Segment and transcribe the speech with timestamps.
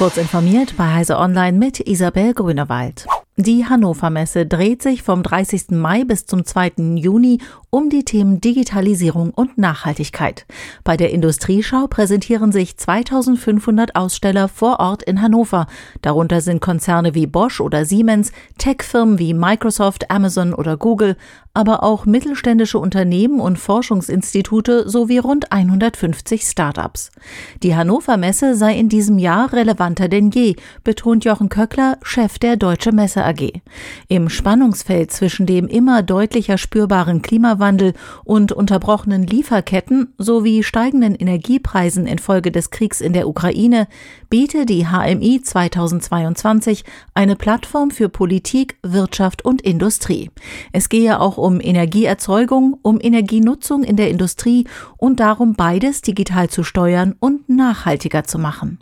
[0.00, 3.04] Kurz informiert bei Heise Online mit Isabel Grünewald.
[3.36, 5.72] Die Hannover Messe dreht sich vom 30.
[5.72, 6.96] Mai bis zum 2.
[6.96, 7.38] Juni
[7.68, 10.46] um die Themen Digitalisierung und Nachhaltigkeit.
[10.84, 15.66] Bei der Industrieschau präsentieren sich 2500 Aussteller vor Ort in Hannover.
[16.00, 21.16] Darunter sind Konzerne wie Bosch oder Siemens, Tech-Firmen wie Microsoft, Amazon oder Google,
[21.52, 27.10] aber auch mittelständische Unternehmen und Forschungsinstitute sowie rund 150 Startups.
[27.62, 32.56] Die Hannover Messe sei in diesem Jahr relevanter denn je, betont Jochen Köckler, Chef der
[32.56, 33.60] Deutsche Messe AG.
[34.06, 37.94] Im Spannungsfeld zwischen dem immer deutlicher spürbaren Klimawandel
[38.24, 43.88] und unterbrochenen Lieferketten sowie steigenden Energiepreisen infolge des Kriegs in der Ukraine
[44.28, 50.30] biete die HMI 2022 eine Plattform für Politik, Wirtschaft und Industrie.
[50.72, 56.62] Es gehe auch um Energieerzeugung, um Energienutzung in der Industrie und darum, beides digital zu
[56.62, 58.78] steuern und nachhaltiger zu machen.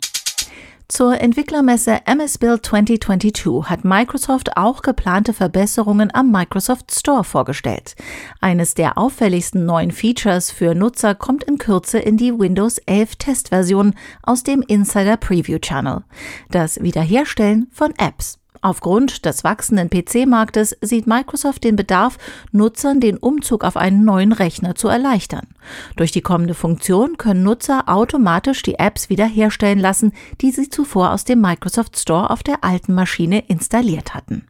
[0.89, 7.95] Zur Entwicklermesse MS Build 2022 hat Microsoft auch geplante Verbesserungen am Microsoft Store vorgestellt.
[8.41, 13.93] Eines der auffälligsten neuen Features für Nutzer kommt in Kürze in die Windows 11 Testversion
[14.23, 16.01] aus dem Insider Preview Channel.
[16.49, 18.39] Das Wiederherstellen von Apps.
[18.61, 22.17] Aufgrund des wachsenden PC-Marktes sieht Microsoft den Bedarf,
[22.51, 25.47] Nutzern den Umzug auf einen neuen Rechner zu erleichtern.
[25.95, 31.23] Durch die kommende Funktion können Nutzer automatisch die Apps wiederherstellen lassen, die sie zuvor aus
[31.23, 34.45] dem Microsoft Store auf der alten Maschine installiert hatten.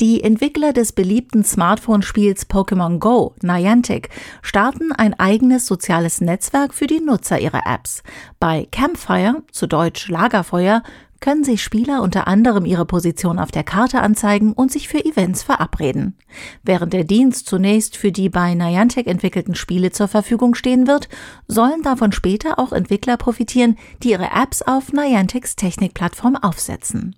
[0.00, 4.10] Die Entwickler des beliebten Smartphone-Spiels Pokémon Go, Niantic,
[4.42, 8.04] starten ein eigenes soziales Netzwerk für die Nutzer ihrer Apps.
[8.38, 10.84] Bei Campfire, zu Deutsch Lagerfeuer,
[11.20, 15.42] können sich Spieler unter anderem ihre Position auf der Karte anzeigen und sich für Events
[15.42, 16.16] verabreden.
[16.62, 21.08] Während der Dienst zunächst für die bei Niantic entwickelten Spiele zur Verfügung stehen wird,
[21.46, 27.16] sollen davon später auch Entwickler profitieren, die ihre Apps auf Niantics Technikplattform aufsetzen.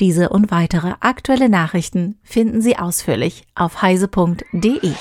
[0.00, 4.92] Diese und weitere aktuelle Nachrichten finden Sie ausführlich auf heise.de.